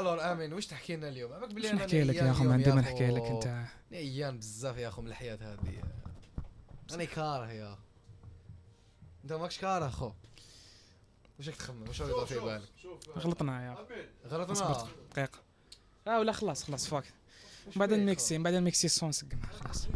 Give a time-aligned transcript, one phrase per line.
[0.00, 0.52] alors آمين.
[0.52, 2.90] واش تحكي لنا اليوم؟ عمك بلي نحكي لك يا أخو ما ديما أخو.
[2.90, 3.64] نحكي لك أنت.
[3.90, 5.82] نعيان بزاف يا أخو من الحياة هذه.
[6.92, 7.78] أنا كاره يا.
[9.24, 10.12] أنت ماكش كاره أخو؟
[11.38, 12.68] واش راك تخمم؟ واش راك في بالك؟
[13.18, 13.86] غلطنا يا.
[14.28, 15.38] غلطنا؟ دقيقة.
[16.06, 17.04] آه ولا خلاص خلاص فاك
[17.76, 19.86] بعدين ميكسي بعدين mixer ال son سقمها خلاص.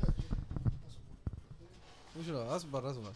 [2.16, 3.12] وشنو؟ أصبر أصبر.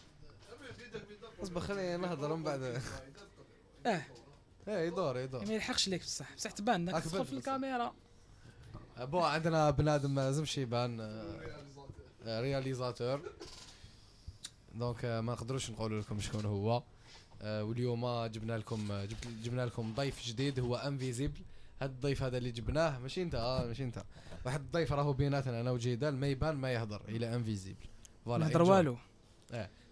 [1.43, 2.81] أصبر خليني نهضر من بعد.
[3.85, 4.01] آه.
[4.67, 5.45] إيه يدور يدور.
[5.45, 6.35] ما يلحقش ليك بصح.
[6.35, 7.33] بصح تبان إنك تدخل في.
[7.33, 7.93] الكاميرا.
[8.99, 10.99] bon عندنا بنادم ما لازمش يبان
[12.25, 13.21] آه، réalisateur.
[14.75, 16.83] donc آه، ما نقدروش نقولوا لكم شكون هو.
[17.41, 21.41] آه، واليوم جبنا لكم جبت جبنا لكم ضيف جديد هو invisible
[21.81, 24.03] هاد الضيف هذا اللي جبناه ماشي انت آه ماشي انت.
[24.45, 27.85] واحد الضيف راهو بيناتنا أنا وجدال ما يبان ما يهضر إلى invisible
[28.25, 28.97] ما نهضر والو.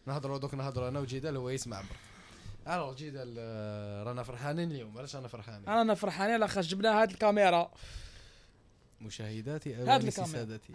[0.05, 1.99] نهضروا دوك نهضروا أنا وجدال هو يسمع برك.
[2.69, 4.97] alors جدال آه، رانا فرحانين اليوم.
[4.97, 7.71] علاش رانا فرحانين؟ أنا فرحانين لاخاطش جبنا هاد الكاميرا.
[9.01, 10.09] مشاهداتي الكاميرا.
[10.25, 10.73] سادتي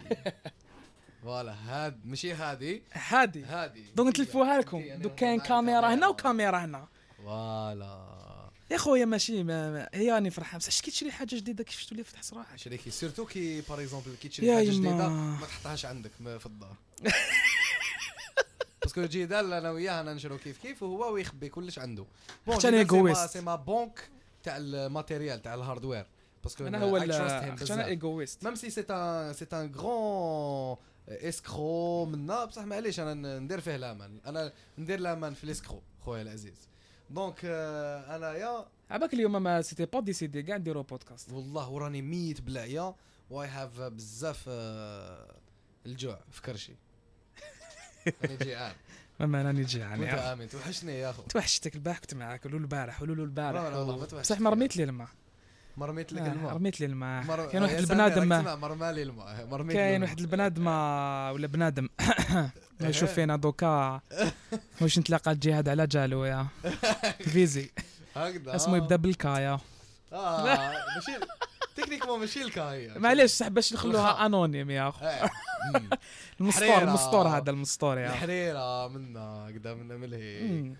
[1.23, 2.83] voilà هاد ماشي هادي.
[2.93, 3.43] هادي.
[3.45, 3.85] هادي.
[3.95, 4.77] donc نتلفوها لكم.
[4.77, 6.07] أنا دوك كاين كاميرا هنا كاميرا.
[6.07, 6.87] وكاميرا هنا.
[7.17, 8.15] فوالا.
[8.71, 10.57] يا خويا ماشي ما ما- هي راني فرحان.
[10.57, 14.29] بصح كي تشري حاجة جديدة كيفاش تولي فتح صراحة شريكي surtout كي par exemple كي
[14.29, 14.65] تشري حاجة.
[14.69, 16.75] جديدة ما تحطهاش عندك ما في الدار.
[19.01, 22.05] parce que جدال أنا وياه أنا نشرو كيف كيف وهو ويخبي كلش عنده.
[22.47, 24.09] bon حتى أنا جدال c'est ma- banque
[24.43, 26.05] تاع ال matériel تاع ال hardware.
[26.43, 27.71] parce que أنا هو بزاف.
[27.71, 30.77] أنا égoïste même si c'est un c'est un grand
[31.09, 36.21] escroc منا بصح معليش أنا ندير فيه الامان أنا ندير الامان في ال escroc خويا
[36.21, 36.67] العزيز.
[37.09, 42.41] donc آه، انايا عباك اليوم mais c'était pas décidé كاع نديرو بودكاست والله وراني ميت
[42.41, 42.95] بالعيا
[43.29, 45.35] واي هاف بزاف آه،
[45.85, 46.75] الجوع في كرشي.
[48.25, 48.73] أنا جيعان
[49.19, 50.13] ما راني جيعان وانت.
[50.13, 51.21] امين توحشني يا أخو.
[51.21, 52.45] توحشتك البارح كنت معاك.
[52.45, 53.61] ولو البارح ولو البارح.
[53.61, 55.07] لا، والله ما توحشتك بصح ما رميت لي الماء.
[55.77, 56.53] ما رميت لك آه، الماء.
[56.53, 57.23] رميت لي الماء.
[57.23, 59.45] مر- كاين واحد راك البنادم تسمع، مرمالي الماء.
[59.51, 60.01] مرميت كاين.
[60.01, 60.67] واحد البنادم
[61.35, 61.89] ولا بنادم
[62.79, 64.01] ما يشوف فينا دوكا.
[64.81, 66.47] واش نتلاقى الجهاد على جالو يا؟
[67.33, 67.69] فيزي.
[68.15, 68.55] هكذا.
[68.55, 69.59] اسمه يبدأ بالكا يا
[70.13, 70.43] آه
[70.95, 71.25] ماشي.
[71.75, 73.73] techniquement ماشي ال K هي معليش صح باش.
[73.73, 75.29] نخلوها anonyme يا أخو آه.
[75.73, 75.89] مم.
[76.41, 76.81] المسطور.
[76.81, 79.19] المسطور هذا المسطور يا الحريرة منا
[79.49, 80.45] هكذا منا ملهي.
[80.69, 80.75] يا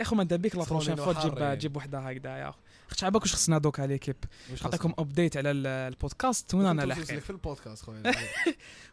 [0.00, 1.34] أخو ماذابيك la prochaine fois تجيب.
[1.54, 2.58] تجيب وحدة هكذا يا أخو
[2.88, 4.16] خاطش عباك واش خصنا دوكا l'équipe
[4.50, 8.02] واش نعطيكم update على ال- البودكاست وين رانا لك لاحقين في البودكاست خويا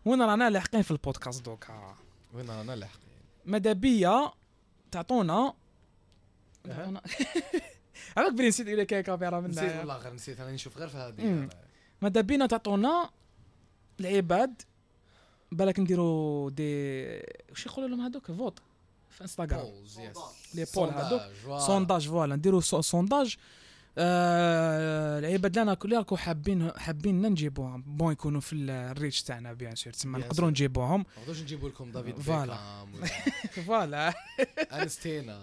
[0.05, 1.95] وين رانا لاحقين في البودكاست دوكا
[2.33, 3.03] وين رانا لاحقين
[3.45, 4.31] ماذا بيا
[4.91, 5.53] تعطونا
[8.17, 11.23] عباك بلي نسيت كاين كاميرا نسيت منا والله غير نسيت أنا نشوف غير في هذه
[11.25, 11.49] مم.
[12.01, 13.09] ماذا بينا تعطونا
[13.99, 14.61] العباد
[15.51, 17.03] بالك نديرو des
[17.49, 18.59] واش يقولوا لهم هذوك؟ vote.
[19.09, 19.65] في انستغرام
[20.55, 21.21] les polls هذوك.
[21.59, 23.35] sondage voilà نديرو son- sondage
[23.97, 27.81] آه العباد لنا كل راكو حابين حابين نجيبوهم.
[27.81, 30.49] bon يكونوا في ال- ال reach تاعنا bien sûr تسمى نقدروا.
[30.49, 30.99] نجيبوهم.
[30.99, 32.85] ما نقدرش نجيبوا لكم دافيد voilà.
[33.67, 34.13] voilà
[34.71, 35.39] انستينا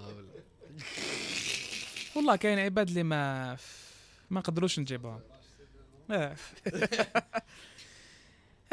[2.16, 3.56] والله كاين عباد اللي ما
[4.30, 5.20] ما نقدروش نجيبوهم.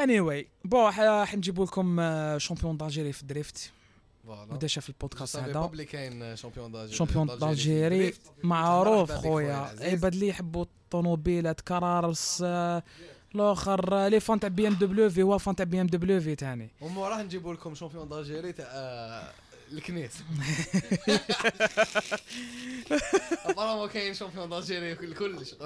[0.00, 3.70] anyway bon راح نجيبوا لكم آه، champion d'Algérie في ال drift.
[4.26, 5.66] voilà شاف البودكاست هذا.
[5.66, 9.70] بلي كاين champion d'Algérie champion d'Algérie معروف خويا.
[9.80, 12.82] عباد اللي يحبوا الطوموبيلات كرارس آه،
[13.34, 16.70] الآخر آه، les fans تاع BMW في هو fan تاع BMW في تاني.
[16.80, 19.32] ومن وراه نجيبوا لكم champion d'Algérie تاع آه،
[19.72, 20.12] الكنيس.
[23.46, 25.54] apparemment كاين champion d'Algérie كل كلش.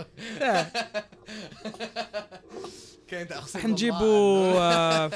[3.09, 5.11] كاين راح نجيبوا آه،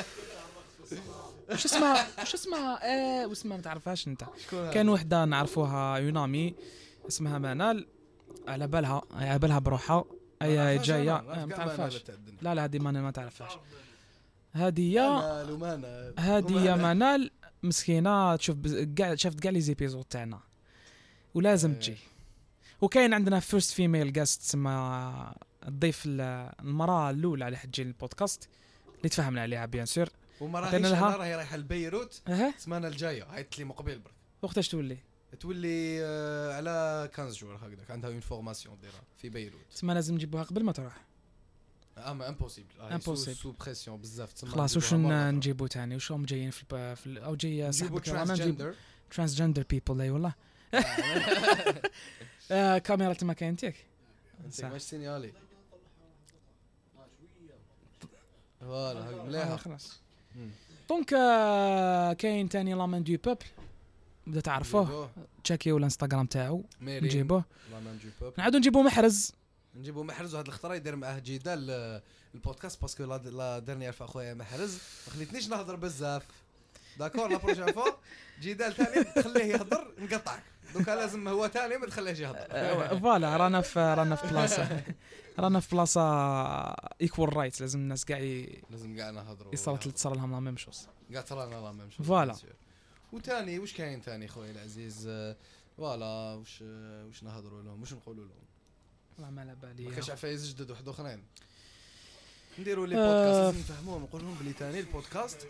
[1.53, 4.25] وش اسمها وش اسمها؟ إيه وش اسمها ما تعرفهاش انت.
[4.51, 6.55] كان وحدة نعرفوها une amie.
[7.09, 7.87] اسمها منال.
[8.49, 10.05] على بالها على بالها بروحها.
[10.43, 12.05] اي جاية آه، ما تعرفهاش.
[12.43, 13.53] لا لا هذه ما ما تعرفهاش.
[14.53, 14.83] هذه
[16.65, 17.31] يا منال.
[17.63, 18.57] مسكينه تشوف
[18.97, 20.41] كاع شفت كاع les épisodes تاعنا.
[21.35, 21.79] ولازم إيه.
[21.81, 21.97] تجي.
[22.81, 25.35] وكاين عندنا first female guest تسمى
[25.69, 28.49] الضيف ال- المرأة الأولى اللي حتجي للبودكاست
[28.99, 30.09] اللي تفهمنا عليها bien sûr
[30.41, 32.23] وما راهيش راهي رايحة لبيروت.
[32.29, 32.55] أها.
[32.59, 33.25] سمانه الجاية.
[33.25, 34.15] عيطت لي مقبل برك.
[34.43, 34.99] وقتاش تولي؟
[35.41, 37.91] تولي آه، على 15 jours هكذاك.
[37.91, 39.61] عندها une formation ديرها في بيروت.
[39.71, 41.05] تسمى لازم نجيبوها قبل ما تروح.
[42.07, 43.15] اما impossible Impossible.
[43.33, 45.31] sous pression بزاف خلاص مرة.
[45.31, 46.97] نجيبو تاني وش هم جايين في.
[46.97, 47.25] في.
[47.25, 48.75] أو جاي نجيبو transgender
[49.11, 50.35] transgender people أي والله
[52.51, 53.87] آه كاميرا تما كاين تيك.
[54.63, 55.33] ماش signaler
[58.61, 60.01] voilà آه مليحه خلاص.
[60.89, 63.45] donc آه كاين تاني لامين دو بوبل
[64.27, 65.11] بدا تعرفوه.
[65.45, 67.99] تشاكيو الانستغرام تاعو نجيبوه لا même
[68.39, 69.33] نعاودو نجيبو محرز
[69.77, 72.03] نجيبوا محرز وهاد الخطرة يدير معاه جدال
[72.35, 74.75] البودكاست parce que la dernière fois خويا محرز.
[75.07, 76.27] ما خليتنيش نهضر بزاف.
[76.99, 77.91] d'accord la prochaine fois
[78.41, 80.43] جدال ثاني تخليه يهضر نقطعك.
[80.75, 82.47] دوكا لازم هو ثاني ما تخليهش يهضر.
[82.51, 84.83] آه، voilà رانا في رانا في بلاصة.
[85.39, 86.03] رانا في بلاصة
[87.01, 88.19] equal right لازم الناس كاع
[88.71, 90.89] لازم كاع نهضروا يصرا تصرا لهم la même chose.
[91.13, 92.37] كاع ترانا la même voilà.
[93.13, 95.11] وثاني واش كاين ثاني خويا العزيز؟
[95.77, 96.63] voilà واش
[97.07, 98.47] واش نهضروا لهم؟ واش نقولوا لهم؟
[99.19, 101.23] والله ما على ما بالي كاينش عفايز جدد واحد اخرين.
[102.59, 103.51] نديروا لي آه.
[103.51, 104.03] بودكاست نفهموهم.
[104.03, 105.47] نقول لهم بلي ثاني البودكاست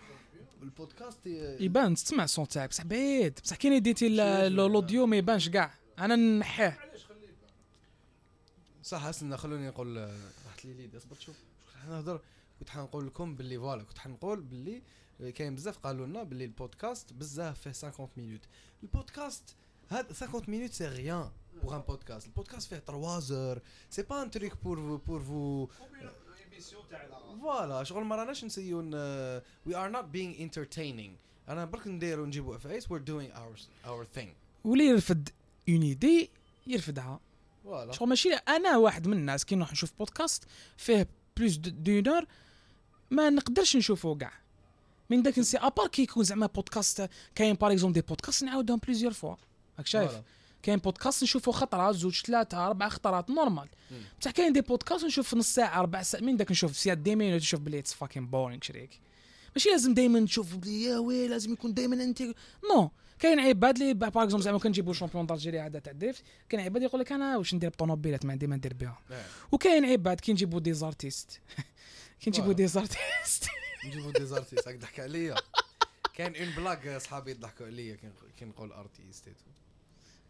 [0.63, 1.19] البودكاست
[1.61, 2.69] يبان تسمع الصوت تاعك.
[2.69, 3.39] بصح بعيد.
[3.45, 5.75] بصح كي ديتي ال- ال- ال audio ما يبانش كاع.
[5.99, 6.79] أنا نحيه.
[8.83, 11.37] صح استنى خلوني نقول آه، راحت لي l'idée اصبر شوف.
[11.89, 12.21] نهضر.
[12.61, 14.83] كنت حنقول لكم باللي voilà كنت حنقول باللي
[15.21, 18.41] آه، كاين بزاف قالوا لنا باللي البودكاست بزاف فيه 50 minutes
[18.83, 19.55] البودكاست
[19.91, 20.87] هاد 50 minutes c'est
[21.56, 23.61] rien pour un podcast البودكاست فيه 3 heures
[23.91, 25.69] c'est pas un truc pour pour vou-
[27.41, 28.79] voilà شغل ما راناش نسيو
[29.67, 31.14] we are not being entertaining
[31.49, 33.56] أنا برك نديرو نجيبو عفايس we're doing our
[33.87, 34.32] our thing
[34.64, 35.29] واللي يرفد
[35.69, 36.31] une idée
[36.67, 37.20] يرفدها.
[37.64, 40.44] voilà شغل ماشي أنا واحد من الناس كي نروح نشوف بودكاست
[40.76, 42.26] فيه plus d'une heure
[43.11, 44.32] ما نقدرش نشوفه كاع.
[45.11, 48.79] من داك نسي à part كي يكون زعما بودكاست كاين par exemple des podcasts نعاودهم
[48.79, 49.37] plusieurs fois
[49.79, 50.12] راك شايف.
[50.67, 53.69] كاين بودكاست نشوفه خطره زوج ثلاثة أربع خطرات normal.
[54.21, 57.41] بصح كاين des podcasts نشوف نص ساعة ربع ساعة من داك نشوف؟ سياد dix minutes
[57.41, 59.01] نشوف بلي it's fucking boring شريك.
[59.55, 62.23] ماشي لازم دائما بلي يا وي لازم يكون دائما انت
[62.73, 62.91] non.
[63.19, 66.83] كاين عباد اللي par exemple زعما كنجيبو champion d'Algérie هذا تاع ال drift كاين عباد
[66.83, 68.99] يقول لك أنا واش ندير بطوموبيلات ما عندي ما ندير بها.
[69.11, 69.25] إيه.
[69.53, 71.41] وكاين عباد كي نجيبو des artistes
[72.21, 72.53] كي نجيبو.
[72.53, 73.47] des artistes
[73.87, 75.35] نجيبو des artistes راك ضحك عليا.
[76.15, 77.97] كاين une blague صحابي يضحكوا عليا
[78.39, 79.29] كي نقول artiste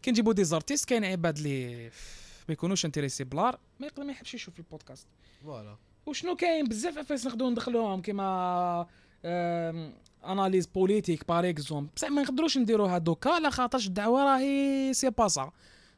[0.07, 1.85] كي نجيبو des artistes كاين عباد اللي
[2.47, 5.07] ما يكونوش intéressés ب l'art ما يقدر ما يحبش يشوف البودكاست.
[5.43, 5.77] voilà.
[6.05, 8.87] وشنو كاين؟ بزاف عفايس نقدروا ندخلوهم كيما
[10.25, 15.27] analyse politique par exemple بصح ما نقدروش نديرو هادوكا على خاطرش الدعوة راهي c'est pas
[15.27, 15.51] ça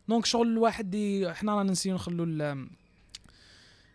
[0.07, 0.95] donc شغل الواحد
[1.35, 2.69] حنا رانا نسيو نخلو ال-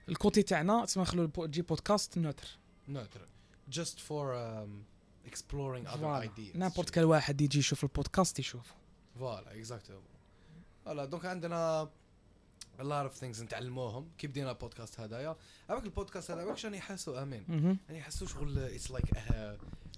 [0.09, 2.49] ال côté تاعنا تسمى نخلو تجي بودكاست neutre
[2.89, 3.21] neutre
[3.71, 4.69] um,
[5.31, 6.29] exploring other voilà.
[6.31, 6.57] ideas.
[6.57, 8.73] n'importe quel واحد يجي يشوف البودكاست يشوف
[9.19, 10.03] voilà exactement
[10.85, 11.91] voilà donc عندنا
[12.79, 14.09] a lot of things نتعلموهم.
[14.19, 15.37] كي بدينا البودكاست هذايا.
[15.71, 17.45] هذاك البودكاست هذا واش راني حاسو آمين.
[17.49, 17.79] مهم.
[17.89, 19.05] يعني يحسوا شغل it's like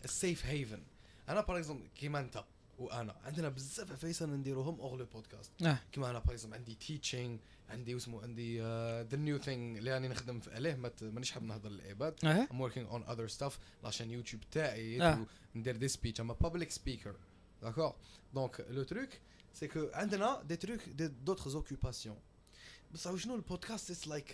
[0.06, 0.82] safe haven
[1.28, 2.44] أنا par exemple كيما أنت
[2.78, 5.78] وأنا عندنا بزاف عفايس أنا نديروهم hors le podcast آه.
[5.92, 7.38] كيما أنا par exemple عندي teaching
[7.70, 8.60] عندي واسمو عندي
[9.02, 10.74] the new thing اللي راني نخدم في- عليه.
[11.02, 12.14] مانيش حاب نهضر للعباد.
[12.50, 13.52] I'm working on other stuff.
[13.84, 15.26] la chaîne YouTube تاعي آه.
[15.54, 17.14] ندير des speechs I'm public speaker.
[17.62, 17.94] d'accord
[18.34, 19.08] donc le truc
[19.54, 22.16] c'est que عندنا des trucs des d'autres occupations
[22.94, 24.32] بصح شنو البودكاست اتس لايك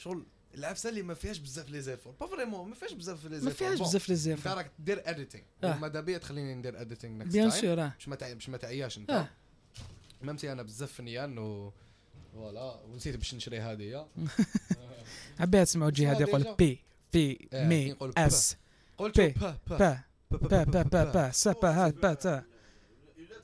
[0.00, 3.36] شغل العفسه اللي ما فيهاش بزاف لي زيفور با فريمون ما فيهاش بزاف لي ما
[3.38, 5.76] زيفور فيهاش بزاف لي انت زيفر راك دير اديتينغ آه.
[5.78, 8.56] ماذا بيا تخليني ندير اديتينغ نكست بيان تايم سور آه باش ما تعي- باش ما
[8.56, 9.28] تعياش انت آه
[10.22, 11.72] ميم سي أنا بزاف فنيان و
[12.32, 14.06] فوالا ونسيت باش نشري هذه
[15.40, 16.30] عبيها تسمعوا جي هذا ديجا.
[16.30, 16.80] يقول بي
[17.12, 18.56] في آه، مي يقول اس
[18.98, 19.28] قلت بي.
[19.28, 20.00] با با
[20.30, 22.42] با با با با با سا با ها با تا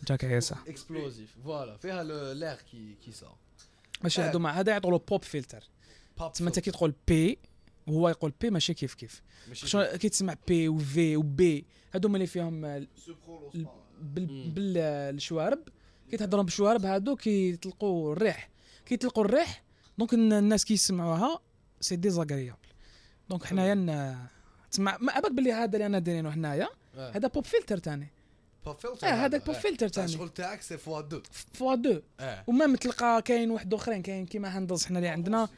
[0.06, 3.36] جاك عيسى explosive voilà فيها لو l'air كي كي صار
[4.02, 4.22] ماشي.
[4.22, 5.64] هادو مع هذا يعطوا له pop filter
[6.32, 7.38] تسمى انت كي تقول بي
[7.86, 9.22] وهو يقول بي ماشي كيف كيف
[9.96, 12.60] كي تسمع بي وفي وبي هادو هما اللي فيهم.
[14.54, 15.58] بالشوارب
[16.10, 18.50] كي تهضرهم بالشوارب هادو كي يطلقوا الريح
[18.86, 19.62] كي يطلقوا الريح
[19.98, 21.40] donc الن- الناس كي يسمعوها
[21.80, 22.58] c'est désagréable
[23.30, 24.18] donc حنايا
[24.72, 28.08] تسمع ما ابد باللي هذا اللي أنا دايرينو حنايا هذا pop filter تاني.
[28.66, 30.04] pop filter آه هذاك pop filter تاني.
[30.04, 31.22] الشغل تاعك c'est fois deux.
[31.52, 32.00] fois deux.
[32.20, 35.48] آه وما تلقى كاين واحد آخرين كاين كيما handles حنا اللي عندنا.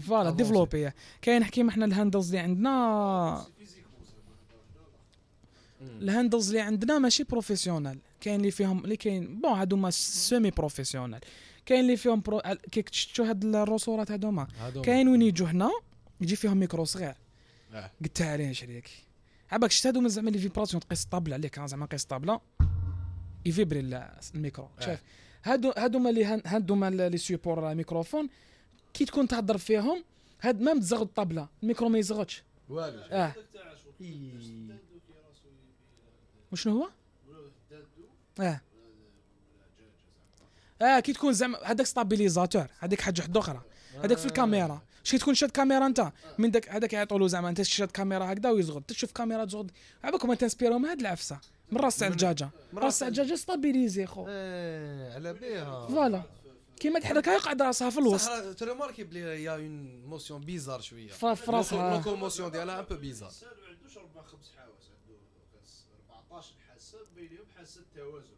[0.00, 0.30] voilà.
[0.30, 0.90] développer
[1.22, 3.46] كاين كيما حنا ال handles اللي عندنا.
[5.80, 10.50] ال handles اللي عندنا ماشي professionnel كاين اللي فيهم اللي كاين bon هادو ما semi
[10.50, 11.20] professionnel
[11.66, 12.42] كاين اللي فيهم pro...
[12.72, 14.46] كيك شفتوا هاد الرسورات هادوما
[14.82, 15.70] كاين وين يجوا هنا
[16.20, 17.14] يجي فيهم ميكرو صغير.
[18.02, 18.90] قلت عليه شريك
[19.50, 22.40] عباك شفت هادو زعما les vibrations تقيس طابله عليك زعما قيس طابله
[23.46, 24.84] ي vibrer ال- الميكرو آه.
[24.84, 25.02] شايف
[25.44, 28.28] هادو هادو هما les هادو هما les supports microphone
[28.94, 30.04] كي تكون تهضر فيهم
[30.40, 33.34] هاد ما تزغد الطابله الميكرو ما يزغدش والو آه
[36.52, 36.88] وشنو هو؟
[38.40, 38.60] آه
[40.82, 43.62] آه كي تكون زعما هذاك stabilisateur هذيك حاجة واحدة أخرى
[44.04, 46.12] هذاك في الكاميرا شي تكون شاد كاميرا انت.
[46.38, 49.70] من داك هذاك يعطوا له زعما انت شاد كاميرا هكذا ويزغد تشوف كاميرا تزغد
[50.04, 51.38] عباك ما تنسبيرهم هاد العفسة.
[51.72, 52.50] من راس تاع من- الدجاجة.
[52.72, 54.26] من راس تاع الدجاجة stabilisé خو.
[54.28, 55.86] آه على بيها.
[55.86, 56.22] voilà.
[56.80, 58.28] كيما كحدا يقعد راسها في الوسط.
[58.30, 61.08] صح tu remarques بلي y a une motion bizarre شوية.
[61.12, 65.18] في راسها locomotion ديالها un peu bizarre ما عندوش أربع خمس حواس عنده
[65.52, 65.84] خاص
[66.30, 68.34] 14 حاسه بينهم حاسه التوازن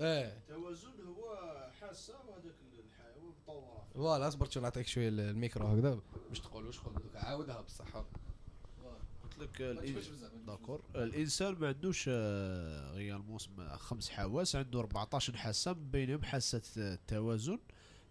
[0.00, 0.24] إيه.
[0.48, 0.88] التوازن
[1.18, 1.36] هو
[1.80, 2.54] حاسة وهذاك
[3.94, 5.98] voilà اصبر شو نعطيك شوية الميكرو هكذا.
[6.28, 7.86] باش تقولوش خذ دوك عاودها بصح
[9.24, 9.62] قلت لك
[10.46, 10.80] d'accord.
[10.94, 17.58] الإنسان ما عندوش آه، غير موسم خمس حواس عنده 14 حاسة من بينهم حاسة التوازن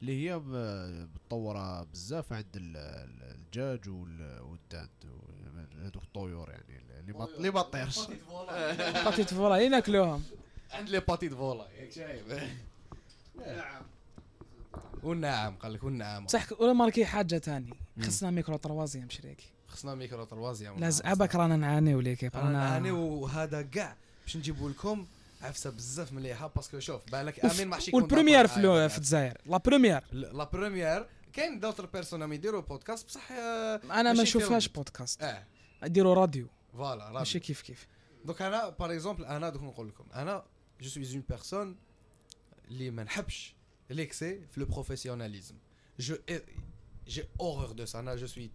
[0.02, 6.82] اللي هي م- متطورة بزاف عند ال- ال- الدجاج وال- والدند و- هذوك الطيور يعني
[7.00, 8.00] اللي ما اللي ما تطيرش.
[9.06, 10.24] pâté volaille ناكلوهم
[10.72, 12.28] عند les pâtés volaille ياك شايف.
[13.48, 13.84] نعم.
[15.04, 16.26] والنعم قال لك والنعم.
[16.26, 21.56] بصح ولا marquer حاجة ثاني خصنا micro troisième شريكي خصنا micro troisième لازم عباك رانا
[21.58, 25.06] نعانيو l'équipe أنا نعاني وهذا كاع باش نجيبوا لكم
[25.42, 26.52] عفسة بزاف مليحة.
[26.56, 28.58] parce que شوف بالك آمين محشي وال premier في
[28.98, 29.38] الجزائر.
[29.46, 30.04] la première.
[30.12, 31.08] la première.
[31.34, 34.68] كاين d'autres personnes راهم يديروا بودكاست بصح آه، أنا ما ماشي نشوفهاش.
[34.68, 35.22] بودكاست.
[35.24, 35.44] آه.
[35.84, 36.48] نديروا راديو.
[36.74, 37.88] voilà ماشي كيف كيف.
[38.26, 40.44] donc أنا par exemple أنا دوك نقول لكم أنا
[40.82, 41.76] je suis une personne
[42.68, 43.56] اللي ما نحبش.
[43.90, 45.56] l'excès في le professionnalisme
[46.00, 46.18] je
[47.08, 48.50] j'ai horreur de ça أنا je suis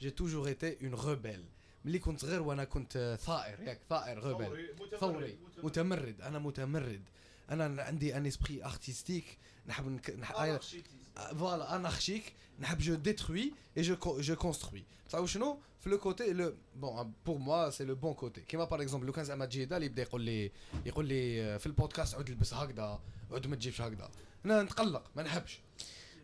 [0.00, 1.44] j'ai toujours été un rebelle
[1.84, 4.68] ملي كنت غير وأنا كنت ثائر ياك ثائر rebelle
[5.00, 7.02] ثوري متمرد أنا متمرد
[7.50, 10.10] أنا عندي un esprit artistique نحب نك...
[10.10, 10.32] نح...
[10.32, 10.60] آه،
[11.38, 16.54] voilà anarchique نحب je détruis et je je construis تعرفوا شنو في le côté le
[16.76, 19.86] bon pour moi c'est le bon côté كيما par exemple لو كان زعما تجي اللي
[19.86, 20.52] يبدا يقول لي
[20.86, 24.10] يقول لي آه، في البودكاست عود لبس هكذا عود ما تجيبش هكذا
[24.44, 25.60] أنا نتقلق ما نحبش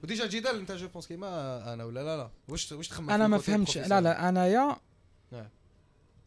[0.02, 3.28] و déjà جدال انت je pense كيما أنا ولا لا لا واش واش تخمم أنا
[3.28, 4.76] ما فهمتش لا؟ لا أنايا
[5.32, 5.48] نعم.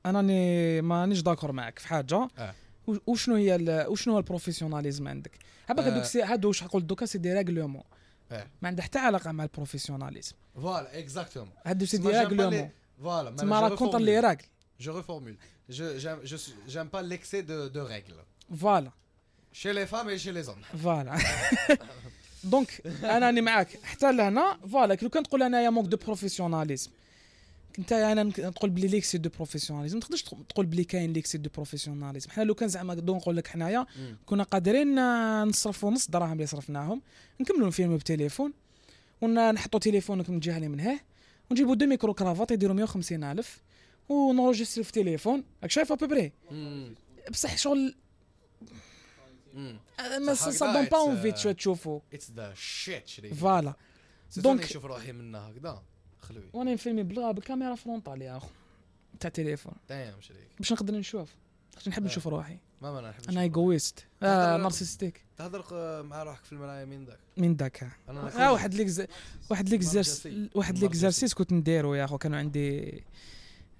[0.06, 2.54] أنا ني مانيش d'accord معك في حاجة آه.
[3.08, 5.32] وشنو هي وشنو هو ال professionnalisme عندك
[5.70, 5.90] عباك آه.
[5.90, 7.84] هذوك c'est هادو واش نقول دوكا c'est des règlements
[8.32, 8.48] آه.
[8.62, 12.70] ما عنده حتى علاقة مع ال professionnalisme voilà exactement هادو c'est des règlements
[13.04, 14.38] Voilà, تما راه contre les.
[15.70, 18.56] Je j'aime je suis- j'aime pas l'excès de, de règles.
[18.58, 18.92] voilà
[19.64, 20.78] Les femmes et chez les hommes.
[20.84, 21.18] voilà
[22.44, 23.80] donc أنا راني معاك.
[23.84, 26.92] حتى لهنا voilà لو كان تقول أنايا manque de professionnalisme
[27.80, 32.30] انت أنا نقول بلي l'excès de professionnalisme ما تقدرش تقول بلي كاين l'excès de professionnalisme
[32.30, 33.86] حنا لو كان زعما نقول لك حنايا
[34.26, 34.96] كنا قادرين
[35.44, 37.02] نصرفوا نص الدراهم اللي صرفناهم.
[37.42, 38.54] نكملوا الفيلم بتليفون.
[39.22, 41.00] ونحطوا تليفونك من الجهه اللي من هاه.
[41.50, 43.62] ونجيبوا deux micros cravate يديروا 150 ألف.
[44.10, 45.44] ون enregistrer في تليفون.
[45.64, 46.32] راك شايف à peu près
[47.32, 47.96] بصح شغل
[49.56, 50.36] ما
[50.92, 53.34] donne pas uh, تشوفوا It's the shit شريك.
[53.34, 53.74] voilà
[54.38, 55.84] donc نشوف روحي منها هكذا
[56.22, 56.44] خلوي.
[56.54, 58.48] وأنا ن filmer بلا بالكاميرا frontale يا آخو
[59.20, 60.48] تاع تليفون دايم شريك.
[60.60, 61.30] باش نقدر نشوف
[61.76, 62.08] باش نحب آه.
[62.08, 63.42] نشوف روحي ما ما نحب أنا.
[63.42, 67.20] égoïste آه narcissistic تهضر ق- مع روحك في المرايه من ذاك.
[67.38, 69.06] من داك أنا آه واحد ليكز
[69.50, 70.50] واحد نرجسي.
[70.56, 70.78] واحد.
[70.78, 73.00] l'exercice كنت نديرو يا أخو كانوا عندي آه،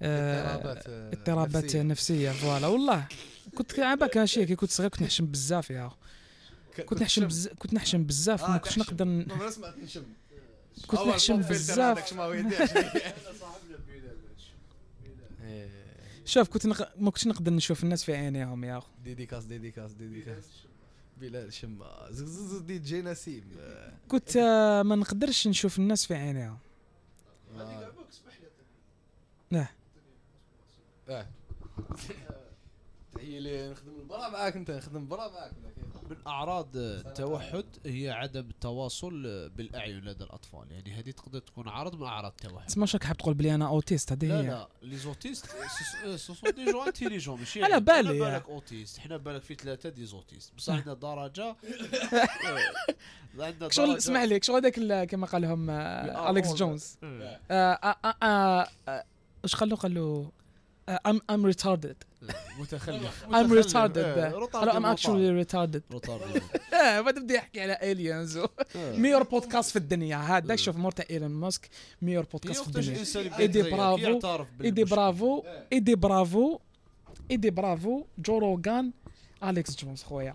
[0.02, 1.82] اضطرابات آه، اضطرابات نفسية.
[1.82, 3.06] نفسيه voilà والله.
[3.54, 5.90] كنت عباك ماشي كي كنت صغير كنت نحشم بزاف يا
[6.86, 8.78] كنت نحشم بزاف كنت نحشم بزاف آه، ما كنتش.
[8.78, 10.02] نقدر ن- ما سمعت نشم.
[10.86, 12.12] كنت نحشم بزاف.
[16.24, 16.92] شوف كنت نق...
[16.98, 18.88] ما كنتش نقدر نشوف الناس في عينيهم يا أخو.
[19.04, 20.44] dédicace dédicace dédicace.
[21.20, 23.44] بلال شما زغزغ دي جي نسيم.
[23.60, 26.58] آه، كنت آه، ما نقدرش نشوف الناس في عينيهم.
[29.52, 29.68] آه.
[31.08, 31.26] لا آه
[33.14, 35.52] تحية لي نخدم برا معاك أنت نخدم برا معاك.
[36.10, 39.12] من اعراض التوحد هي عدم التواصل
[39.56, 40.70] بالأعين لدى الأطفال.
[40.72, 42.66] يعني هذه تقدر تكون عرض من أعراض التوحد.
[42.66, 44.46] تسمى شاك حاب تقول بلي أنا autiste هذه لا هي.
[44.46, 45.46] لا les autistes
[46.16, 47.84] sont des gens intelligents ماشي على عيب.
[47.84, 47.98] بالي.
[48.08, 50.54] على بالك autiste حنا بالك في ثلاثة des autistes.
[50.54, 51.56] بصح عندنا درجة
[53.38, 56.98] عندنا شغل اسمح لي شغل هذاك كما قال لهم آه، أليكس جونز.
[57.02, 59.04] آه، آه، آه، آه، آه،
[59.44, 60.30] اش قال له قال له
[60.88, 61.96] I'm I'm retarded
[62.58, 63.24] متخلف.
[63.24, 63.72] I'm متخلف.
[63.72, 63.96] retarded.
[63.98, 64.56] إيه، قال retarded.
[64.56, 64.92] مطار.
[64.92, 66.40] actually retarded retarded.
[66.72, 68.36] بعد بدا يحكي على ال aliens
[68.76, 68.96] إيه.
[68.98, 70.16] meilleur بودكاست في الدنيا.
[70.16, 71.68] هذا شوف مور تاع إيلون ماسك.
[72.02, 73.38] meilleur بودكاست في الدنيا.
[73.38, 74.20] إيدي برافو.
[74.64, 74.84] إيدي.
[74.84, 75.42] برافو.
[75.72, 76.58] إيدي برافو.
[77.30, 78.04] إيدي برافو.
[78.18, 78.92] جو روغان
[79.44, 80.34] أليكس جونز خويا.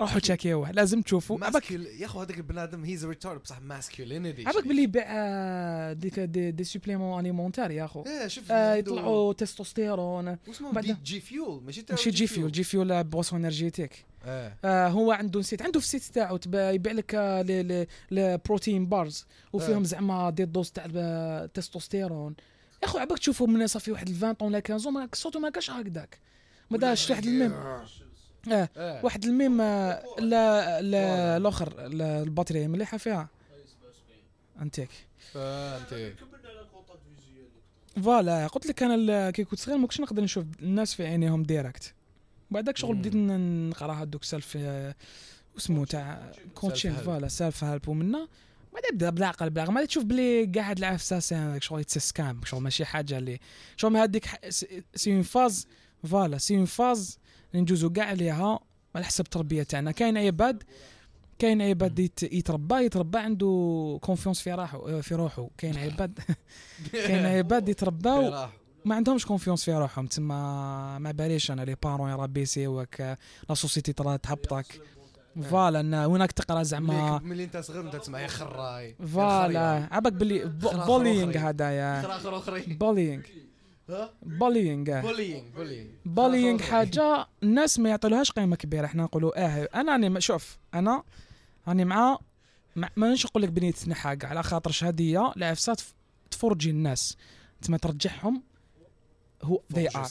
[0.00, 1.38] روحوا تشاكيوه لازم تشوفوا.
[1.38, 6.50] ماسكيل يا اخو هذاك البنادم he's retard بصح masculinity عباك باللي يبيع آه، ديك des,
[6.50, 8.02] des suppléments alimentaires يا أخو.
[8.06, 13.04] إيه شوف آه، يطلعوا تستوستيرون واسمه بعد- G Fuel ماشي ماشي G Fuel G Fuel
[13.04, 17.62] boisson énergétique آه هو عنده site عنده في ال site تاعو يبيع لك آه، les-
[17.62, 19.82] les- les protein bars وفيهم آه.
[19.86, 22.34] زعما دي دوز تاع التستوستيرون
[22.82, 25.70] يا اخو عباك تشوفوا من صافي واحد 20 طون ولا 15 ما صوتو ما كاش
[25.70, 26.18] هكذاك.
[26.70, 27.52] ما دارش واحد الميم
[28.52, 33.28] آه آه واحد الميم آه، لا لا الآخر لا، البطاريه مليحة فيها.
[34.62, 34.88] أنتيك.
[35.32, 36.14] فيزيوال
[38.04, 41.94] فوالا قلت لك أنا كي كنت صغير ما كنتش نقدر نشوف الناس في عينيهم ديريكت
[42.50, 42.96] بعدك شغل.
[42.96, 44.94] بديت ن- نقرا هذوك سالف آه،
[45.54, 46.88] واسمو تاع Self-help.
[46.88, 48.28] voilà self-help ومنا
[48.74, 52.84] بعد بدا بالعقل بالعقل ما تشوف بلي قاع هاد العفسه c'est- شغل scam شغل ماشي
[52.84, 53.40] حاجة اللي
[53.76, 54.26] شغل هذيك
[54.94, 55.66] c'est une phase
[56.04, 57.18] voilà c'est une phase
[57.60, 58.60] ندوزو كاع عليها
[58.94, 60.62] على حسب التربيه تاعنا كاين عباد
[61.38, 65.48] كاين عباد يت- يتربى يتربى عنده confiance في روحه في روحه.
[65.58, 66.18] كاين عباد
[66.92, 68.48] كاين عباد يترباو
[68.84, 70.06] ما عندهمش confiance في روحهم.
[70.06, 74.80] تما ما باليش أنا les parents يربيسيوك la société ترى تهبطك.
[75.50, 77.18] voilà وينك تقرأ زعما.
[77.18, 78.94] ملي أنت صغير انت تسمع يا خراي.
[79.12, 79.88] voilà.
[79.92, 82.18] عباك بلي خرا بولينغ هذايا.
[82.66, 83.22] بولينغ
[84.22, 88.86] بولينغ بولينغ بولينغ بولينغ حاجة الناس ما يعطولهاش قيمة كبيرة.
[88.86, 91.02] إحنا نقولوا آه أنا راني شوف أنا
[91.68, 92.18] راني مع
[92.76, 95.80] ما نش نقول لك بنية تنحى كاع على خاطرش هديه العفسات
[96.30, 97.16] تفرجي الناس.
[97.62, 98.42] تما ترجعهم
[99.42, 100.10] who they are.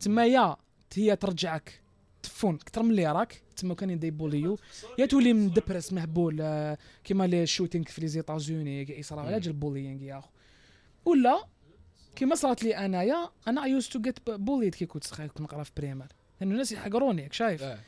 [0.00, 0.56] تما يا
[0.94, 1.80] هي ترجعك
[2.22, 3.42] تفون أكثر من اللي راك.
[3.56, 4.58] تما كان يديبوليو
[4.98, 9.38] يا تولي مدبرس مهبول آه، كيما les shootings في les États-Unis يصراو على.
[9.38, 10.28] جال ال bullying يا أخو.
[11.04, 11.44] ولا
[12.16, 15.62] كيما صارت لي أنايا أنا I used to get bullied كي كنت صغير كنت نقرأ
[15.62, 16.06] في primaire
[16.40, 17.78] لأنه الناس يحقروني راك شايف؟ آه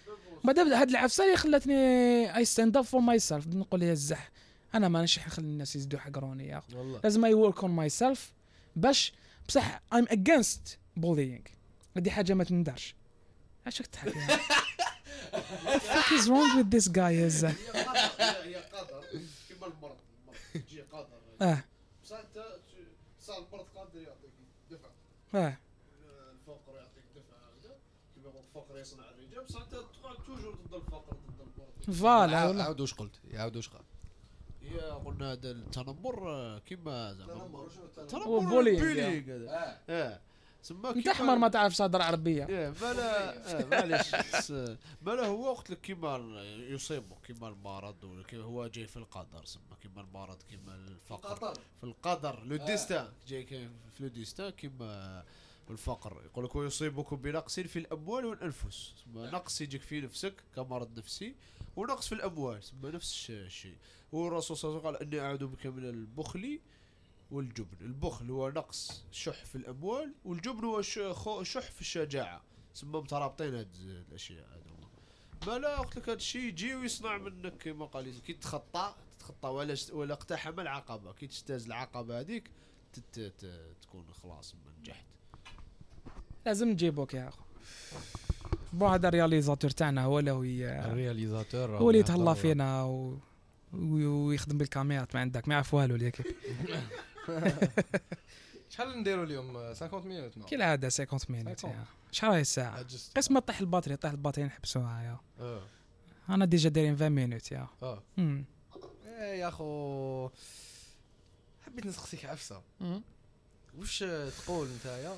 [0.44, 4.30] بعد هاد العفسة اللي خلتني I stand up for myself نقول يا الزح.
[4.74, 7.00] أنا ما نش نخلي الناس يزيدوا يحقروني يا اخو والله.
[7.04, 8.32] لازم I work on myself
[8.76, 9.12] باش
[9.48, 11.40] بصح I'm against bullying
[11.96, 12.94] هذه حاجة ما تندرش.
[13.66, 14.14] اش راك تضحك؟
[15.66, 17.52] يا fuck is wrong with this guy يا الزح
[18.44, 19.04] هي قدر.
[19.48, 20.36] كيما المرض المرض.
[20.54, 21.08] تجي قدر.
[21.42, 21.64] آه.
[22.04, 22.44] بصح أنت
[23.26, 24.30] صار المرض قادر يعطيك
[24.70, 24.88] دفع.
[25.34, 25.56] آه
[26.32, 27.76] الفقر يعطيك دفع كيما
[28.16, 32.62] يقول الفقر يصنع الرجال بصح انت تقعد toujours ضد الفقر ضد المرض voilà.
[32.64, 33.82] عاود واش قلت؟ عاود واش قال؟
[34.62, 37.32] هي قلنا هذا التنمر آه، كيما زعما.
[37.98, 38.80] التنمر والبولينغ،
[39.36, 39.80] هذا.
[39.88, 39.88] آه.
[39.88, 40.20] تسمى
[40.70, 42.46] انت كيما- حمر ما تعرف صدر عربية.
[42.48, 44.14] إيه، مالا آه، معليش
[45.02, 46.16] مالا هو قلت لك كيما
[46.68, 51.84] يصيبه كيما المرض ولا كيما هو جاي في القدر سما كيما المرض كيما الفقر في
[51.84, 53.68] القدر لو ديستان جاي في
[54.00, 55.24] لو ديستان كيما
[55.70, 56.22] الفقر.
[56.24, 58.92] يقول لك ويصيبكم بنقص في الأموال والأنفس.
[59.04, 61.34] سما نقص يجيك في نفسك كمرض نفسي
[61.76, 62.64] ونقص في الأموال.
[62.64, 63.76] سما نفس الش- الشيء
[64.12, 66.60] والرسول صلى الله عليه وسلم قال إني أعوذ بك من البخل
[67.30, 67.76] والجبن.
[67.80, 70.82] البخل هو نقص شح في الأموال والجبن هو
[71.42, 72.42] شح في الشجاعة.
[72.74, 73.68] سما مترابطين هاد
[74.08, 74.74] الأشياء هادو
[75.46, 79.74] ما لا قلت لك هاد الشيء يجي ويصنع منك كما قال كي تخطى تتخطى ولا
[79.92, 81.12] ولا اقتحم العقبة.
[81.12, 82.50] كي تجتاز العقبة هذيك
[83.82, 85.04] تكون خلاص ما نجحت
[86.46, 87.42] لازم نجيبوك يا أخو.
[88.72, 93.18] bon هذا ال réalisateur تاعنا هو اللي هو ال réalisateur هو اللي يتهلا فينا و...
[93.72, 95.14] و- ويخدم بالكاميرات.
[95.14, 96.22] ما عندك ما يعرف والو ليك
[98.70, 100.46] شحال نديروا اليوم؟ 50 minutes non.
[100.46, 101.60] كالعاده 50 minutes.
[101.60, 101.70] 50.
[101.70, 101.84] يا.
[102.12, 105.62] شحال هاي الساعة قسم ما طيح ال batterie طيح ال batterie نحبسوها يا آه.
[106.28, 107.68] أنا déjà دايرين 20 minutes يا.
[107.82, 108.02] آه.
[108.16, 108.44] مم.
[109.06, 110.30] إيه يا أخو
[111.66, 112.62] حبيت نسقسيك عفسة.
[113.78, 114.04] واش
[114.44, 115.16] تقول نتايا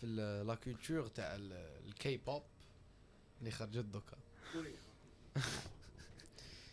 [0.00, 2.42] في ال- la culture تاع ال- الكي بوب
[3.40, 4.16] اللي خرجت دوكا؟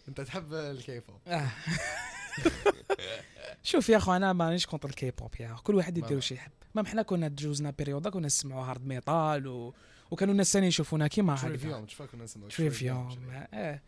[0.08, 1.52] أنت تحب الكي بوب آه.
[3.63, 6.52] شوف يا اخو أنا مانيش contre ال K-pop يا كل واحد يدير واش يحب.
[6.76, 9.73] ما حنا كنا جوزنا période كنا نسمعوا hard metal و...
[10.12, 13.18] وكانوا الناس ثاني يشوفونا كيما هكذا Trivium شفاك كنا نسمعوا Trivium
[13.54, 13.80] آه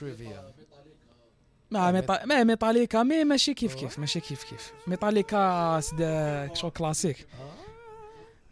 [0.00, 0.32] Trivium
[1.70, 2.24] ما آه، Meta...
[2.24, 4.72] ما Metallica mais ماشي كيف كيف ماشي كيف كيف.
[4.86, 7.26] ميتاليكا سدا شغل classique.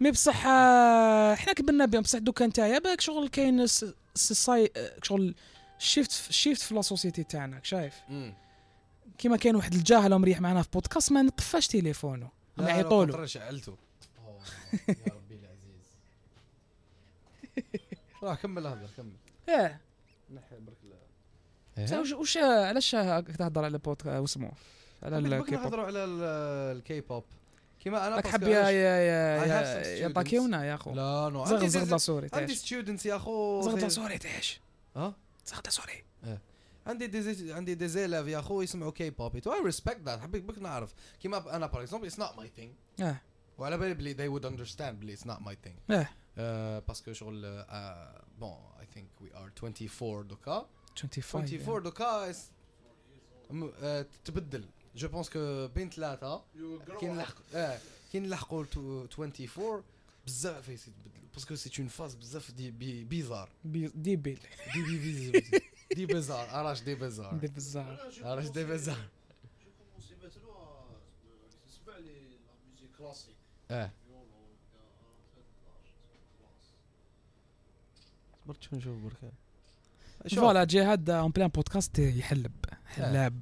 [0.01, 2.01] mais بصح آه، حنا كبرنا بهم.
[2.03, 5.35] بصح دوكا نتايا بالك شغل كاين س- سوساي آه، شغل
[5.81, 7.95] shift shift في la société تاعنا شايف؟
[9.19, 13.17] كيما كاين واحد الجاهل مريح معنا في بودكاست ما نطفاش تليفونه ما يعيطولو.
[13.17, 13.73] له شعلته
[14.89, 15.87] يا ربي العزيز.
[18.23, 19.13] راه كمل هذا كمل.
[19.49, 19.79] آه
[20.35, 20.77] نحي برك
[22.03, 22.91] بصح واش علاش
[23.39, 24.51] تهضر على بودكاست واسمو؟
[25.03, 26.23] على بك الكي بوب نهضروا على ال-
[26.77, 27.25] الكي بوب
[27.81, 29.45] كيما أنا راك حاب يا يا يا
[29.85, 30.09] يا.
[30.09, 30.95] باكيونا يا أخو.
[30.95, 33.89] لا نو زغ عندي زغ دي- دا سوري عندي ستودنتس يا خو زغ دا خير.
[33.89, 34.61] سوري تعيش.
[34.97, 35.15] ها
[35.65, 36.05] دا سوري.
[36.87, 40.43] عندي دي عندي دي زيلاف يا خو يسمعوا كي بوب تو اي ريسبكت ذات حبيت
[40.45, 40.95] بك نعرف.
[41.21, 43.21] كيما أنا باغ اكزومبل اتس نوت ماي ثينج آه
[43.59, 45.95] وعلى بالي بلي they would understand بلي it's not my thing.
[46.39, 47.65] آه باسكو شغل
[48.39, 50.69] بون اي ثينك وي ار 24 دوكا.
[50.97, 52.37] 25 24 دوكا is-
[53.51, 54.65] م- آه، تبدل.
[54.97, 56.45] جو بونس كو بين ثلاثة
[57.01, 57.79] كي نلحق آه
[58.13, 58.67] كي نلحقوا ل
[59.19, 59.83] 24
[60.27, 64.39] بزاف يتبدلوا باسكو سي اون فاز بزاف دي بي بيزار بي- ديبيل
[64.75, 65.43] دي بي بي
[65.95, 71.69] دي بيزار اراش دي بيزار دي بزار اراش دي بيزار J'ai commencé maintenant à euh,
[71.69, 73.35] تسمع لي لا ميوزيك كلاسيك
[73.71, 74.27] آه فيولون
[76.39, 76.67] كلاس
[78.45, 79.33] صبرت شو نشوف بركان
[80.37, 82.53] voilà جهاد en plein podcast يحلب
[82.87, 83.41] حلاب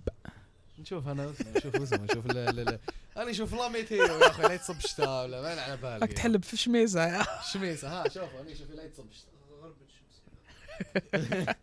[0.79, 2.79] نشوف أنا نشوف اسمه نشوف لا لا لا
[3.19, 5.99] أنا نشوف la météo يا أخي لا يتصب الشتاء ولا ما على بالي.
[5.99, 7.27] راك تحلب في شميزة يا.
[7.53, 11.57] شميسه ها شوف أنا نشوف لا يتصب الشتاء غربت الشمس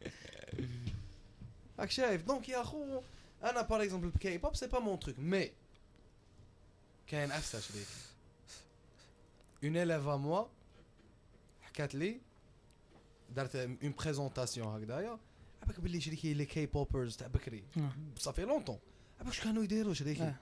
[1.80, 3.02] راك شايف donc يا أخو
[3.44, 5.52] أنا par exemple ب K-pop c'est pas mon truc mais
[7.08, 7.88] كاين عفسه شريك
[9.64, 10.46] une élève à moi
[11.62, 12.22] حكات لي
[13.36, 15.20] دارت une présentation هكذايا
[15.64, 17.64] عباك باللي شريكي les K-poppers تاع بكري.
[18.18, 18.80] ça fait longtemps
[19.20, 20.36] عباك واش كانوا يديروا شريكي؟ آه.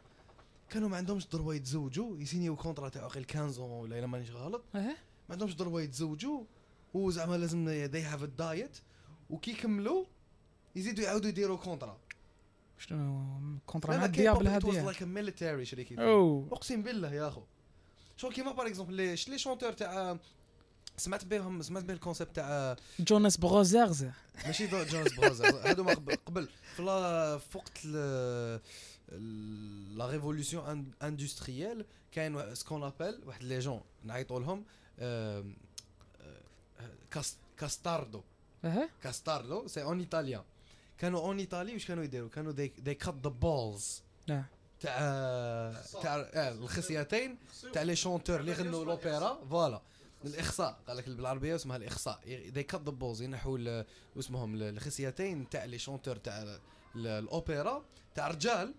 [0.74, 2.18] كانوا ما عندهمش ضربة يتزوجوا.
[2.18, 4.64] يسينيو contrat تاع غير 15 ولا إلا مانيش غلط.
[4.76, 4.96] آه ما
[5.30, 6.44] عندهمش ضربة يتزوجوا.
[6.94, 8.78] وزعما لازم they have diet
[9.30, 10.06] وكي يكملوا
[10.76, 11.98] يزيدوا يعاودوا يديروا contrat
[12.78, 13.26] شنو
[13.66, 16.48] contrat مع ال diable هذه like militaire شريكي أو.
[16.52, 17.42] أقسم بالله يا أخو.
[18.18, 20.18] شو كيما par exemple les chanteurs تاع
[20.98, 24.06] سمعت بهم سمعت به ال concept تاع Jonas Brothers
[24.46, 25.90] ماشي دو Jonas Brothers هادو
[26.26, 26.48] قبل.
[26.76, 27.78] في وقت
[29.98, 34.66] la révolution industrielle كاين ce qu'on appelle واحد les gens نعيطوا لهم
[35.00, 35.46] آه،
[37.12, 38.22] cas- castrato.
[39.04, 40.44] castrato c'est en italien.
[40.98, 44.46] كانوا en Italie واش كانوا يديروا؟ كانوا they cut the balls آه.
[44.80, 44.94] تاع
[46.02, 47.38] تاع آه، الخصيتين
[47.74, 49.40] تاع les chanteurs اللي غنوا l'opéra.
[49.50, 49.82] voilà.
[50.26, 52.20] الإخصاء قال لك بالعربية اسمها الإخصاء.
[52.50, 53.84] they cut the balls ينحوا
[54.16, 56.60] واسمهم ال- الخصيتين تاع les chanteurs تاع
[56.96, 58.74] الأوبرا تاع رجال.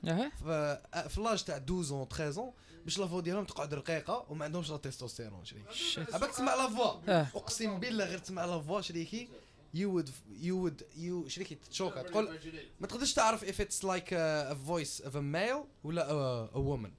[1.09, 2.53] في l'âge تاع 12 13
[2.85, 5.71] باش la voix ديالهم تقعد رقيقة وما عندهمش la testostérone شريك.
[5.71, 6.93] شيت عباك تسمع la voix.
[7.09, 7.27] أه.
[7.35, 9.29] أقسم بالله غير تسمع la voix شريكي
[9.75, 12.39] يو وود يو وود يو شريكي تشوكا تقول
[12.81, 16.61] ما تقدرش تعرف if it's like a, a voice of a male ولا a, a
[16.61, 16.91] woman.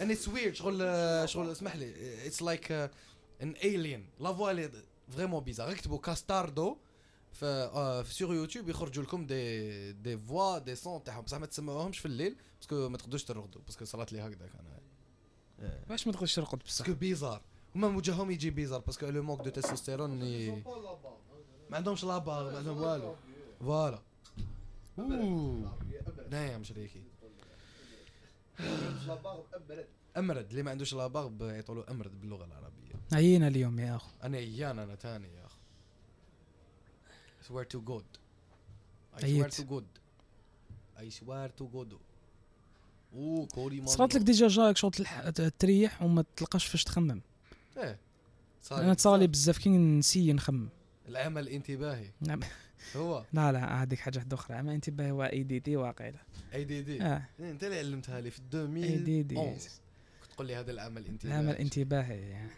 [0.00, 0.52] and it's weird.
[0.54, 1.94] شغل شغل اسمح لي.
[2.30, 4.22] It's like uh, an alien.
[4.22, 4.70] la voix اللي
[5.16, 6.76] vraiment bizarre اكتبوا castrato
[7.38, 11.22] في آه، في sur YouTube يخرجوا لكم des des voix des sons تاعهم.
[11.24, 14.46] بصح ما تسمعوهمش في الليل parce que ما تقدرش ترقدوا parce que صارت لي هكذا
[14.46, 14.78] كان
[15.90, 16.84] واش ما تقدرش ترقد بصح.
[16.84, 17.42] parce que bizarre.
[17.74, 20.10] هما وجههم يجي bizarre parce que le manque de testostérone
[21.70, 23.14] ما عندهمش la barbe ما عندهم والو.
[23.60, 24.02] voilà.
[24.98, 25.78] أوه.
[26.30, 27.02] نايم شريكي
[30.16, 32.94] امرد اللي ما عندوش la barbe يعيطوا له امرد باللغة العربية.
[33.12, 34.10] عيينا اليوم يا أخو.
[34.22, 35.26] أنا ايان أنا تاني.
[35.26, 35.37] اخو
[37.48, 38.08] swear to God.
[39.16, 39.88] I swear to God.
[41.02, 41.94] I swear to God.
[43.14, 44.92] اوه كوري مانو صارت لك déjà جاك شغل
[45.58, 47.20] تريح وما تلقاش فاش تخمم.
[47.76, 47.98] إيه.
[48.72, 50.68] أنا تصالي بزاف كي نسي نخمم.
[51.08, 52.40] العمل الانتباهي نعم.
[52.96, 53.24] هو.
[53.32, 54.62] لا لا هذيك حاجة واحدة أخرى.
[54.62, 56.18] ما انتباه هو ADD واقيلا.
[56.54, 57.22] ADD آه.
[57.40, 59.70] أنت اللي علمتها لي في ADD 2011
[60.22, 62.30] كنت تقول لي هذا العمل الانتباهي العمل انتباهي.
[62.30, 62.50] يعني.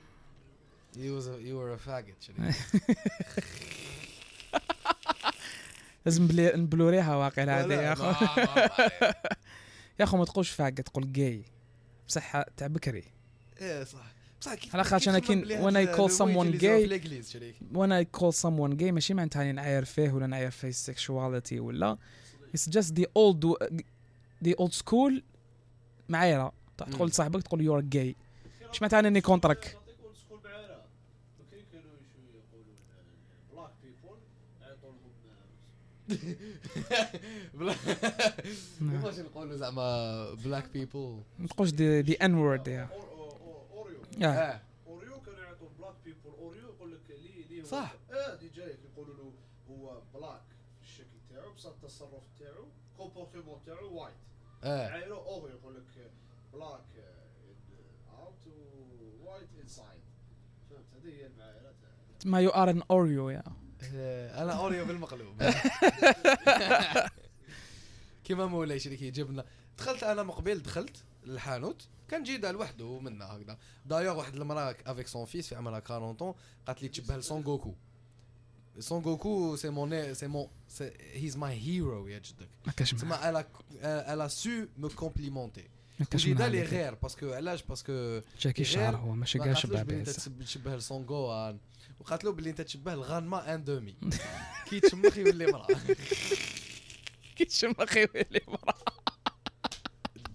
[0.96, 2.54] You was a, you were a faggot شريك.
[6.06, 8.04] لازم بلي نبلوريها واقيلا هذه يا أخو.
[10.00, 11.42] يا أخو ما تقولش fag تقول جاي.
[12.08, 13.04] بصح تاع بكري.
[13.60, 14.12] إيه صح.
[14.40, 17.54] بصح على خاطر المهم someone يوتيليزيوها gay- في الإنجليز شريك.
[17.74, 21.98] when I call someone gay ماشي معناتها راني نعاير فيه ولا نعاير فيه sexuality ولا.
[22.56, 23.46] It's just the old
[24.44, 25.12] the old school
[26.08, 26.52] معايرة.
[26.78, 28.14] تقول لصاحبك تقول you're gay.
[28.72, 30.82] مش معناتها انني contre ك نعطيكم سكول معانا
[31.40, 32.18] OK كانوا شو
[32.56, 32.74] يقولوا
[33.52, 34.18] black people
[34.62, 34.90] يعطوا
[38.80, 38.96] نعم.
[38.96, 42.88] كيفاش نقولوا زعما black people ما تقولش the the N word يا
[43.72, 44.00] Oreo
[44.86, 47.94] Oreo كانوا يعطوا black people Oreo يقول لك لي لي صح.
[48.10, 49.32] آه the guy يقولوا له
[49.70, 50.42] هو black
[50.82, 52.64] الشكل تاعو بصح التصرف تاعو
[52.96, 54.14] comportement تاعو white
[54.64, 56.10] آه عايرو Oreo يقول لك
[56.52, 56.80] black
[58.18, 58.54] out
[59.24, 60.00] white inside
[60.70, 61.90] فهمت هذه هي المعايره تاع
[62.30, 63.42] ما you are an Oreo يا
[63.82, 65.42] أنا Oreo بالمقلوب.
[68.24, 69.44] كيما مولاي شريكي جبنا
[69.78, 71.88] دخلت أنا مقبل دخلت للحانوت.
[72.08, 73.58] كان جيدا لوحده منا هكذا.
[73.86, 76.34] دايوغ واحد المراه avec son fils في عمرها 40 طون
[76.66, 77.74] قالت لي تشبه لسون جوكو
[78.78, 80.48] سون جوكو c'est mon c'est mon
[81.12, 82.48] he's my hero يا جدك.
[82.66, 83.46] ما كاش تسمى elle
[83.82, 85.68] الا سو مو كومبليمونتي
[86.26, 86.62] معاه لي.
[86.62, 90.02] غير باسكو علاش؟ باسكو جاكي شعر هو ماشي ما كاع شبه
[90.40, 91.58] تشبه لسون جوان
[92.00, 93.94] وقالت له بلي انت تشبه الغانما ان دومي
[94.70, 95.66] كي تشمخ يولي مرأة.
[97.36, 98.74] كي تشم أخي ولي مرا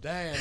[0.01, 0.35] دايم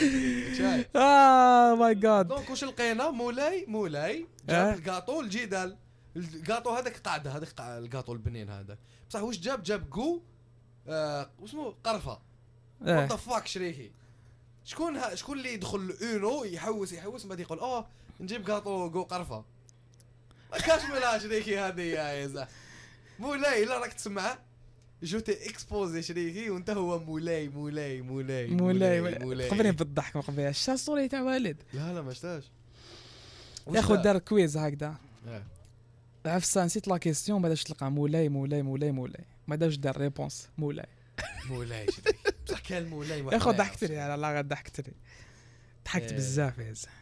[0.55, 4.75] شايف آه ماي جاد دونك واش لقينا؟ مولاي مولاي جاب آه.
[4.75, 5.77] الكاطو الجدال.
[6.17, 8.79] الكاطو هذاك قاعدة هذاك قاع- الكاطو البنين هذا
[9.11, 10.23] بصح واش جاب؟ جاب كو
[10.89, 12.21] آه واسمو قرفة.
[12.81, 13.93] وات ذا فاك شريكي؟
[14.65, 17.87] شكون شكون اللي يدخل اونو يحوس يحوس من بعد يقول آه
[18.21, 19.45] نجيب كاطو جو قرفة.
[20.55, 22.49] ما كاش منها شريكي هذه يا يزا
[23.19, 24.39] مولاي لا راك تسمع
[25.03, 30.77] جو تي اكسبوزي شريكي وانت هو مولاي مولاي مولاي مولاي قبلني بالضحك ما قبلها شتا
[30.77, 32.45] ستوري تاع والد لا لا ما شتاش
[33.71, 34.95] ياخذ دار كويز هكذا.
[36.27, 40.87] عفسه نسيت la question واش تلقى مولاي مولاي مولاي مولاي واش دار réponse مولاي
[41.49, 44.95] مولاي شريكي بصح كان مولاي يا اخو ضحكت لي على الله غير ضحكت لي
[45.85, 46.13] ضحكت.
[46.15, 46.95] بزاف يا زلمة.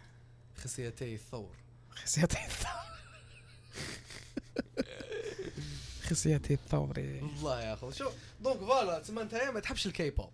[0.57, 1.57] خصيتي الثور
[1.91, 2.92] خصيتي الثور
[6.15, 7.21] خصيتي الثوري.
[7.23, 8.11] والله يا اخو شو
[8.41, 10.31] donc voilà تسمى أنت ما تحبش الكي بوب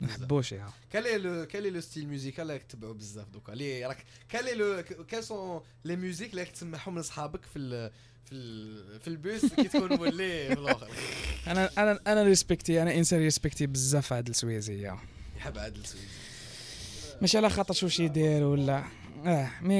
[0.00, 3.28] ما نحبوش يا quel est le quel est le style musical اللي راك تتبعو بزاف
[3.28, 7.58] دوكا؟ اللي راك quel est le quels sont les musiques اللي راك تسمعهم لأصحابك في
[7.58, 7.90] ال
[8.24, 10.88] في ال في البوس كي تكون مولي في الآخر؟
[11.46, 14.96] أنا أنا أنا ريسبكتي أنا إنسان ريسبكتي بزاف هاد السويزيه
[15.36, 16.06] يحب عادل سويدي
[17.20, 18.84] ماشي على خاطر شو شي يدير ولا
[19.26, 19.74] آه مي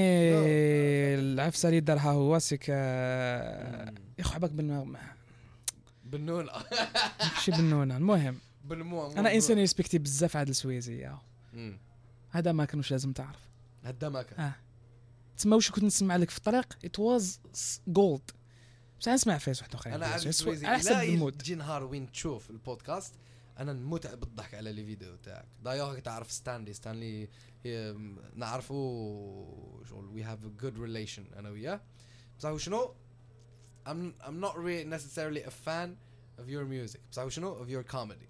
[1.14, 4.96] العفسه اللي دارها هو سيك آه، يا اخو عباك بالما
[6.12, 6.52] بنونة
[7.20, 7.96] ماشي بالنونة.
[7.96, 11.18] المهم بالمو أنا إنسان ريسبكتي بزاف هاد السويزيه
[11.52, 11.78] مم.
[12.30, 13.48] هذا ما كانوش لازم تعرف.
[13.84, 14.40] هدا ما كان.
[14.40, 14.54] آه.
[15.36, 17.40] تسمى واش كنت نسمع لك في الطريق؟ ات واز
[17.88, 18.30] جولد
[19.00, 19.94] بس نسمع فيس واحد أخرين.
[19.94, 23.14] أنا عادل سويدي على حسب المود تجي نهار وين تشوف البودكاست
[23.58, 25.48] أنا نموت بالضحك على لي فيديو تاعك.
[25.64, 27.28] دايوغ تعرف ستانلي ستانلي
[28.34, 31.80] نعرفو شغل وي هاف ا جود ريليشن أنا وياه.
[32.38, 32.94] بصح شنو
[33.86, 35.88] I'm I'm not really necessarily a fan
[36.38, 37.00] of your music.
[37.12, 38.26] بصح شنو of your comedy.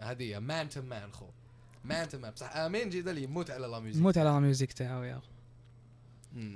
[0.00, 1.26] هذه مان تو مان خو.
[1.84, 5.20] مان تو مان بصح آمين جدا يموت على لا ميوزيك موت على الميوزك تاعو يا
[6.32, 6.54] مم.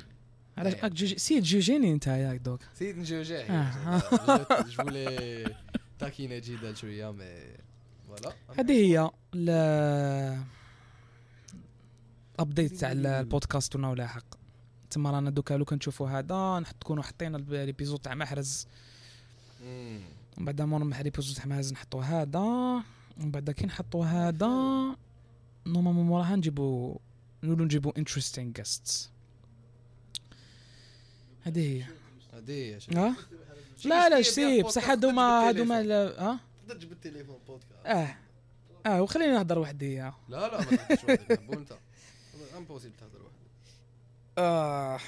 [0.59, 0.83] علاش؟ إيه.
[0.83, 2.61] راك جوجي سي جوجيني أنت ياك دوك.
[2.75, 3.71] سيد نجوجيه.
[4.51, 5.55] جو فولي
[5.99, 7.43] تاكينا جدا شوية مي.
[8.09, 8.33] فوالا.
[8.59, 10.45] هذه هي ال
[12.39, 14.25] ابديت تاع ال- البودكاست ونا لاحق
[14.91, 18.67] تما رانا دوكا لو كنشوفوا هذا نحط تكونوا حطينا ليبيزود تاع محرز.
[19.63, 20.01] ومن
[20.39, 22.39] بعد مور مع l'épisode تاع محرز نحطوا هذا.
[23.19, 24.47] ومن بعد كي نحطوا هذا
[25.67, 26.95] normalement موراها نجيبوا
[27.43, 29.11] نولو نجيبوا interesting guests
[31.43, 31.85] هذه هي.
[32.33, 32.79] هذه هي.
[32.97, 33.15] آه
[33.85, 38.17] لا لا شتي بصح هادو ما هادو ما آه تقدر تجيب التليفون بودكاست آه.
[38.87, 41.73] آه وخليني نهضر وحدي لا لا ما تهدرش وحدك بو انت.
[42.57, 43.30] impossible تهضر وحدك.
[44.39, 45.01] آه.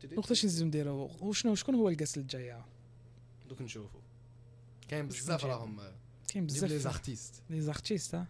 [0.00, 2.64] تدي- وقتاش نزيدو نديرو وشنو شكون هو ال guest الجايه
[3.48, 4.00] دوك نشوفوا
[4.88, 5.76] كاين بزاف؟ راهم
[6.28, 7.42] كاين جيب لي بزاف artistes.
[7.50, 8.26] les artistes ها.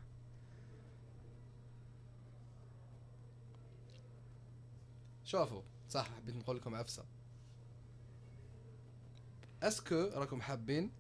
[5.25, 7.05] شوفوا صح حبيت نقول لكم عفسة.
[9.63, 10.91] est-ce que راكم حابين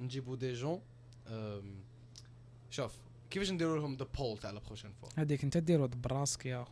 [0.00, 0.80] نجيبوا des gens؟
[2.70, 2.92] شوف.
[3.30, 6.64] كيفاش نديروا لهم the poll تاع la prochaine fois هذيك انت ديرو دبر راسك يا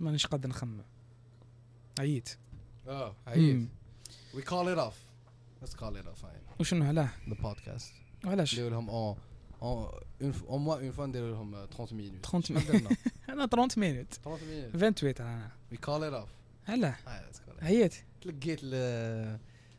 [0.00, 0.82] مانيش قادر نخمم.
[1.98, 2.36] عييت.
[2.88, 3.14] آه.
[3.26, 3.68] عيد
[4.34, 4.94] وي كول ات اوف
[5.62, 6.24] ليتس كول ات اوف
[6.60, 7.92] وشنو علاه؟ ذا بودكاست
[8.24, 9.16] علاش؟ نديروا لهم اون
[9.62, 12.96] أو موا اون فوا نديروا لهم 30 مينوت 30 شحال درنا
[13.28, 15.50] أنا 30 مينوت 30 مينوت 28 أنا.
[15.72, 16.28] وي كول ات اوف
[16.68, 16.96] علاه.
[17.08, 17.62] آه، it.
[17.62, 17.94] عييت.
[18.20, 18.74] تلقيت ل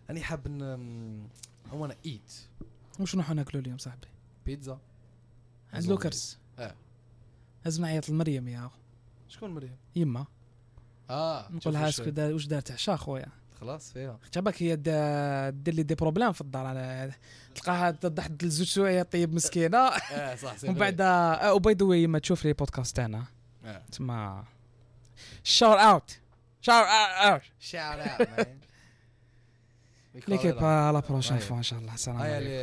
[0.10, 1.28] راني حاب ن
[1.72, 2.62] I wanna eat.
[3.00, 4.08] وشنو حناكلو اليوم صاحبي؟
[4.46, 4.80] بيتزا
[5.74, 6.38] عند لوكرز.
[6.60, 6.76] آه.
[7.66, 8.78] لازم نعيط لمريم يا أخو.
[9.30, 10.26] شكون مريم؟ يما.
[11.10, 13.28] آه نقول لها est-ce que واش دارت عشا خويا.
[13.62, 14.20] خلاص فيها.
[14.34, 14.76] جابك هي
[15.52, 16.66] دير لي des problèmes في الدار.
[16.66, 17.12] على
[17.56, 19.78] تلقاها تضحك لزوج سوايع طيب مسكينة.
[19.78, 21.02] آه صح ومن بعد
[21.56, 23.26] و by the way ما تشوف les podcasts تاعنا
[23.92, 24.44] تما
[25.44, 26.20] shout out
[26.62, 28.48] shout out shout out
[30.28, 31.38] ليكيب على بروشين.
[31.38, 32.60] فوا ان شاء الله السلام هيا عليكم لي